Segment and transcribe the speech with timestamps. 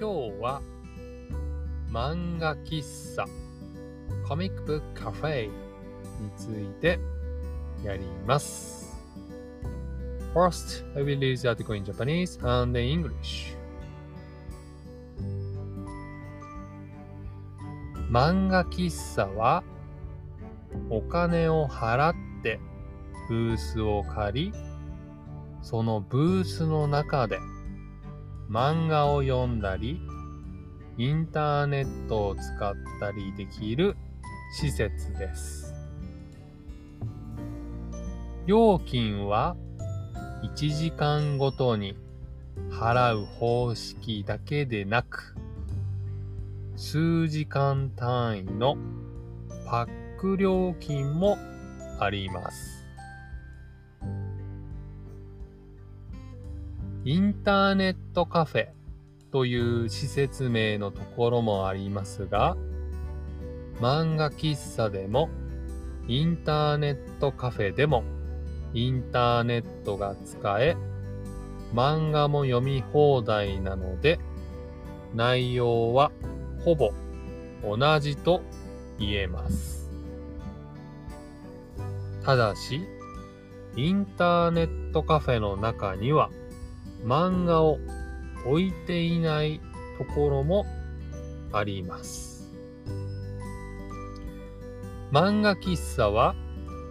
[0.00, 0.62] 今日は
[1.90, 3.24] 漫画喫茶
[4.28, 5.50] コミックブックカフェに
[6.36, 7.00] ついて
[7.82, 8.96] やります。
[10.32, 13.56] First, I will use the article in Japanese and in English.
[18.08, 19.64] 漫画喫茶は
[20.90, 22.60] お金を払って
[23.28, 24.58] ブースを借り、
[25.60, 27.40] そのブースの中で
[28.48, 30.00] 漫画を読んだり、
[30.96, 33.96] インターネットを使ったりできる
[34.52, 35.74] 施設です。
[38.46, 39.56] 料金は
[40.42, 41.94] 1時間ごとに
[42.70, 45.36] 払う方式だけでなく、
[46.74, 48.78] 数時間単位の
[49.66, 51.36] パック料金も
[52.00, 52.77] あります。
[57.08, 58.68] インターネットカフェ
[59.32, 62.54] という施設名のところもありますが、
[63.80, 65.30] 漫画喫茶でも、
[66.06, 68.04] インターネットカフェでも、
[68.74, 70.76] インターネットが使え、
[71.72, 74.18] 漫画も読み放題なので、
[75.14, 76.12] 内容は
[76.62, 76.90] ほぼ
[77.64, 78.42] 同じと
[78.98, 79.90] 言えます。
[82.22, 82.82] ただし、
[83.76, 86.28] インターネットカフェの中には、
[87.04, 87.78] 漫画を
[88.46, 89.60] 置いていない
[89.98, 90.66] ところも
[91.52, 92.48] あります。
[95.10, 96.34] 漫画喫茶は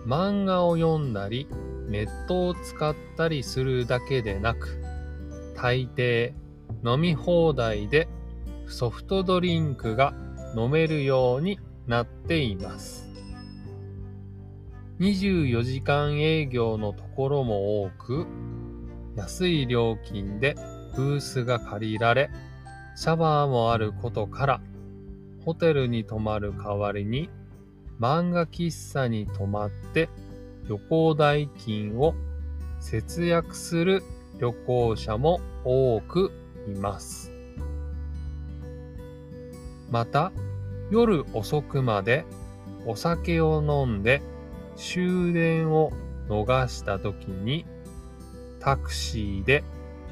[0.05, 1.47] 漫画を読んだり
[1.87, 4.81] ネットを使ったりするだけでなく
[5.55, 6.33] 大抵
[6.83, 8.07] 飲み放題で
[8.67, 10.13] ソフトドリンクが
[10.55, 13.07] 飲めるようになっています。
[14.99, 18.25] 24時間営業のところも多く、
[19.17, 20.55] 安い料金で
[20.95, 22.29] ブースが借りられ、
[22.95, 24.61] シャワーもあることから、
[25.43, 27.29] ホテルに泊まる代わりに
[27.99, 30.07] 漫画喫茶に泊まって
[30.67, 32.13] 旅行代金を
[32.79, 34.03] 節約する
[34.39, 36.31] 旅行者も多く
[36.67, 37.31] います。
[39.89, 40.31] また、
[40.91, 42.23] 夜遅くまで
[42.85, 44.21] お酒を飲んで
[44.75, 45.91] 終電を
[46.29, 47.65] 逃した時に
[48.59, 49.63] タクシーで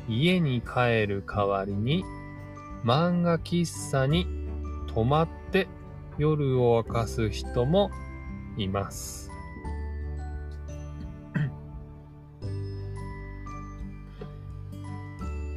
[0.07, 2.03] 家に帰る代わりに
[2.83, 4.27] 漫画喫茶に
[4.93, 5.67] 泊まって
[6.17, 7.89] 夜を明かす人も
[8.57, 9.29] います。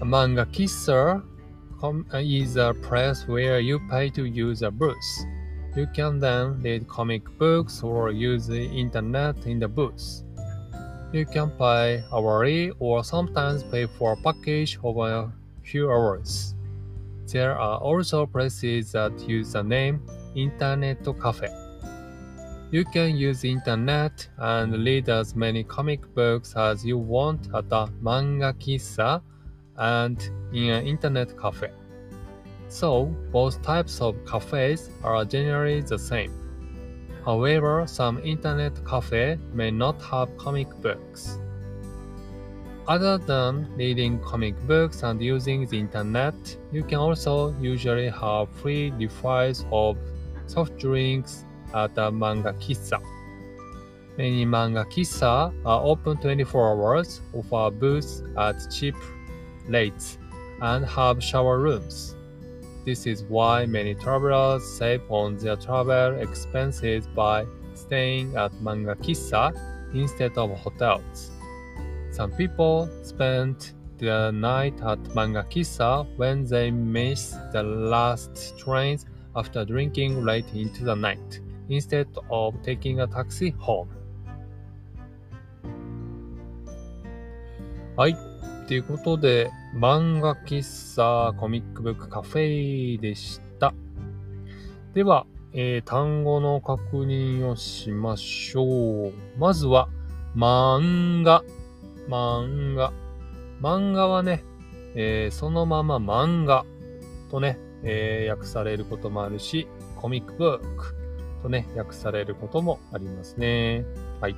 [0.00, 1.22] Manga Kisser
[2.15, 4.94] is a place where you pay to use a booth.
[5.76, 10.25] You can then read comic books or use the internet in the booth.
[11.12, 15.32] You can pay hourly or sometimes pay for a package of a
[15.62, 16.54] few hours.
[17.26, 20.02] There are also places that use the name
[20.34, 21.48] Internet Cafe.
[22.70, 27.88] You can use internet and read as many comic books as you want at a
[28.02, 29.22] manga kissa
[29.78, 30.20] and
[30.52, 31.70] in an internet cafe.
[32.69, 36.47] So, both types of cafes are generally the same.
[37.25, 41.39] However, some internet cafe may not have comic books.
[42.87, 46.34] Other than reading comic books and using the internet,
[46.73, 49.99] you can also usually have free refills of
[50.47, 52.99] soft drinks at a manga kissa.
[54.17, 58.97] Many manga kissa are open 24 hours, offer booths at cheap
[59.67, 60.19] rates,
[60.62, 62.17] and have shower rooms.
[62.84, 69.53] This is why many travelers save on their travel expenses by staying at manga kissa
[69.94, 71.31] instead of hotels.
[72.11, 79.06] Some people spend the night at manga kissa when they miss the last trains
[79.37, 83.88] after drinking late into the night instead of taking a taxi home.
[87.99, 88.27] はい。
[88.69, 93.73] ということで、漫画喫茶コミックブックカフェでした。
[94.93, 99.12] では、えー、単語の確認をしましょう。
[99.38, 99.88] まずは、
[100.37, 101.43] 漫画。
[102.11, 102.93] 漫画。
[103.62, 104.44] 漫画はね、
[104.94, 106.67] えー、そのまま漫画
[107.31, 109.67] とね、えー、訳されることもあるし、
[109.97, 110.94] コミックブック
[111.43, 113.87] とね、訳されることもありますね。
[114.21, 114.37] はい。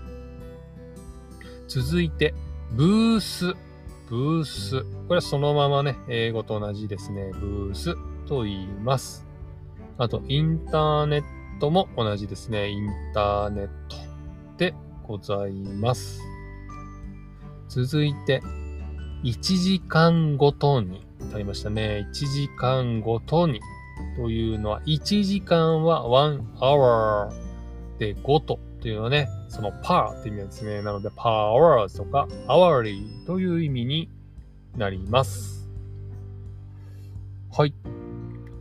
[1.67, 2.33] 続いて、
[2.71, 3.69] ブース。
[4.11, 4.83] ブース。
[4.83, 7.31] これはそのままね、英語と同じですね。
[7.33, 7.95] ブース
[8.27, 9.25] と言います。
[9.99, 11.23] あと、インターネッ
[11.61, 12.71] トも同じですね。
[12.71, 13.97] インターネット
[14.59, 14.75] で
[15.07, 16.21] ございます。
[17.69, 18.43] 続いて、
[19.23, 22.07] 1時間ごとにとありましたね。
[22.11, 23.61] 1時間ごとに
[24.17, 27.31] というのは、1時間は1 hour
[27.99, 30.82] で5とというのはね、その per って意味なんですね。
[30.82, 34.09] なので per hours とか hourly という意味に
[34.77, 35.69] なります。
[37.53, 37.75] はい。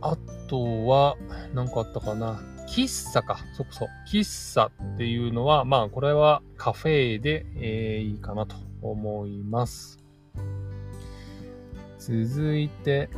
[0.02, 0.16] あ
[0.48, 1.16] とは、
[1.54, 2.40] 何かあったかな。
[2.66, 3.38] 喫茶か。
[3.56, 3.88] そこそ。
[4.10, 9.98] 喫茶っていうのは、まあ、これはカフェで、えー、いいかなと思います。
[11.98, 13.10] 続いて、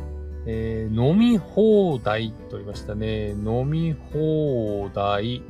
[0.46, 3.30] えー、飲み放題と言いましたね。
[3.30, 5.42] 飲み放題。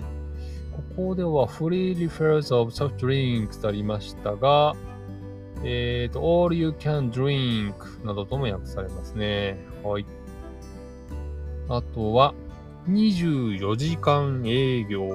[0.73, 4.75] ここでは free refers of soft drinks とありましたが、
[5.65, 9.59] えっ、ー、と、all you can drink などとも訳されますね。
[9.83, 10.07] はい。
[11.69, 12.35] あとは、
[12.89, 15.07] 24時間営業。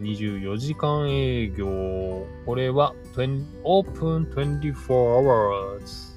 [0.00, 2.26] 24時間営業。
[2.44, 6.16] これは、open 24 hours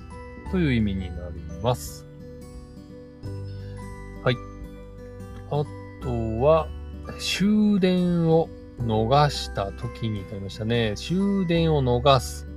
[0.52, 2.06] という意味になります。
[4.24, 4.36] はい。
[5.50, 5.64] あ
[6.04, 6.68] とは、
[7.18, 8.50] 終電を
[8.82, 10.94] 逃した時にと言いましたね。
[10.96, 12.48] 終電を逃す。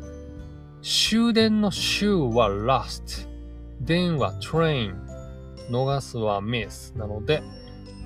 [0.83, 3.29] 終電の終は last。
[3.81, 4.95] 電は train。
[5.71, 6.97] 逃すは miss。
[6.99, 7.43] なので、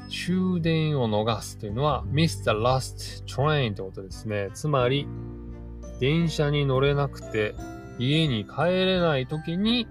[0.09, 4.51] 終電を逃すというのは miss the last train ってことですね。
[4.55, 5.07] つまり、
[6.01, 7.55] 電車に乗れなくて
[7.99, 9.87] 家に帰れない時に、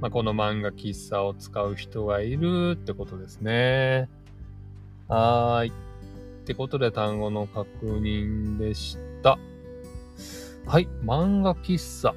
[0.00, 4.08] まあ、この漫画喫茶を使う人がいるってことですね。
[5.08, 5.85] はーい。
[6.46, 9.36] ってことで単語の確認でした。
[10.64, 10.86] はい。
[11.04, 12.14] 漫画喫茶。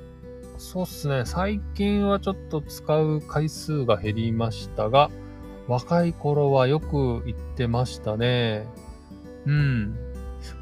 [0.59, 1.23] そうっすね。
[1.25, 5.09] 最近はちょっと使う回数が減りましたが、
[5.67, 8.67] 若い頃はよく行ってましたね。
[9.47, 9.97] うん。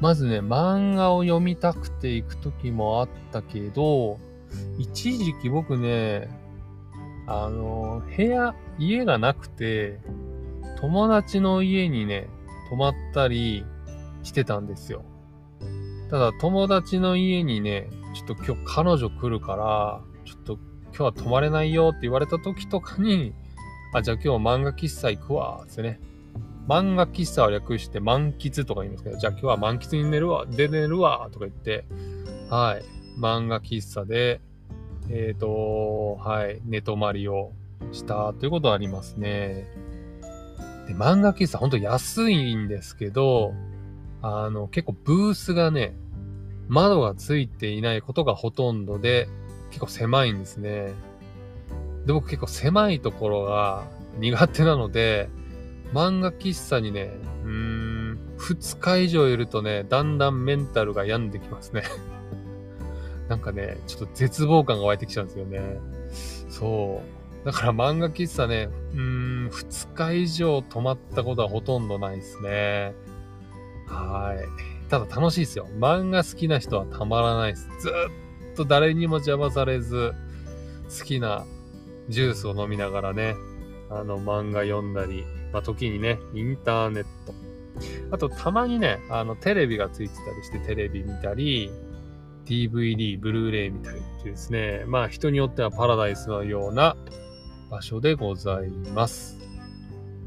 [0.00, 4.18] まずね、漫画を読みたくて行く時もあったけど、
[4.78, 6.30] 一時期僕ね、
[7.26, 10.00] あの、部屋、家がなくて、
[10.80, 12.30] 友達の家にね、
[12.68, 13.64] 泊まったり
[14.22, 15.04] してたんですよ。
[16.10, 23.34] ただ友達の家にね、ちょっと今日彼女来るから、ちょっと今日は泊まれないよって言われた時とかに、
[23.94, 26.00] あ、じゃあ今日漫画喫茶行くわ、ってね。
[26.68, 31.86] 漫画喫茶を略して満喫とか言いますけど、じゃあ今日は満喫に寝るわ、で寝るわ、とか言って、
[32.50, 32.84] はい。
[33.18, 34.40] 漫画喫茶で、
[35.10, 37.52] えっ、ー、と、はい、寝泊まりを
[37.92, 39.66] したということはありますね。
[40.88, 43.52] で、漫画喫茶ほんと安いんですけど、
[44.22, 45.94] あの、結構ブースがね、
[46.66, 49.28] 窓がついていないことがほとんどで、
[49.68, 50.94] 結構狭いんですね。
[52.06, 53.84] で、僕結構狭いところが
[54.18, 55.28] 苦手なので、
[55.92, 57.10] 漫画喫茶にね、
[57.44, 61.82] うーん、2日以上いるとね、だんだんメンタルが病んできますね
[63.28, 65.80] なんかね、ちょっと絶望感が湧いてきちゃうんですよね。
[66.48, 67.17] そう。
[67.44, 69.00] だから漫画喫茶ね、うー
[69.46, 72.94] ん、2日以上泊まったことはほとんどないですね。
[73.86, 74.88] はい。
[74.90, 75.68] ただ楽しいですよ。
[75.78, 77.68] 漫画好きな人はたまらないです。
[77.80, 77.90] ず
[78.52, 80.12] っと誰にも邪魔されず、
[80.98, 81.44] 好きな
[82.08, 83.34] ジュースを飲みながらね、
[83.90, 87.34] あの、漫画読んだり、まあ、時にね、インターネット。
[88.10, 91.70] あと、たまにね、あの、テレビがついてたりして、テレビ見たり、
[92.44, 96.96] DVD、ブルーレイ見たりっていうですね、まあ、人によってはパラダイスのような
[97.70, 99.38] 場所でございます。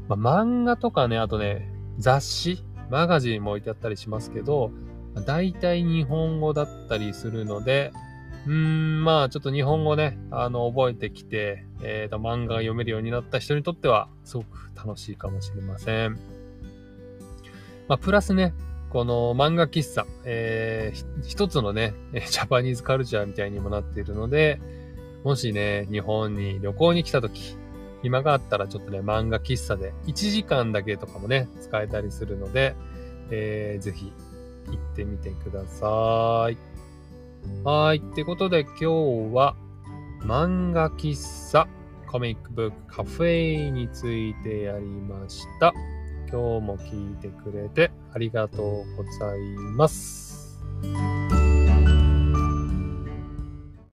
[0.08, 4.70] まあ、漫画とかね、あとね、雑誌、マガジンも置いてあったりしますけど、
[5.26, 7.92] 大体日本語だったりするので、
[8.46, 16.18] うーん、まあ、ちょっと日本語ね、あの、覚えてきて、えっ、ー、と、漫画が読めるようになった人にとっては、すごく楽しいかもしれません。
[17.88, 18.52] まあ、プラスね、
[18.90, 24.60] この漫画喫茶、えー、一つのね、ジャパニーズカルチャーみたいにもなっているので、
[25.24, 27.56] もしね、日本に旅行に来た時、
[28.02, 32.74] 暇があったらちょっとね、漫画喫茶で1時間だけとかもね、使えたりするので、
[33.30, 34.12] えー、ぜひ
[34.66, 36.58] 行ってみてください。
[37.64, 37.98] はい。
[37.98, 38.86] ってことで今日
[39.34, 39.54] は
[40.20, 41.68] 漫画喫茶
[42.06, 45.72] コミックブックカフェについてやりました。
[46.30, 49.40] 今日も聞いてくれてありがとうござい
[49.76, 50.60] ます。